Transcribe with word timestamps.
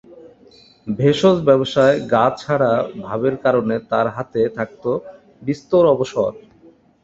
ভেষজ-ব্যবসায় 0.87 1.97
গা-ছাড়া 2.11 2.71
ভাবের 3.01 3.35
কারণে 3.37 3.75
তার 3.89 4.07
হাতে 4.15 4.41
থাকত 4.57 4.83
বিস্তর 5.41 5.83
অবসর। 5.87 6.31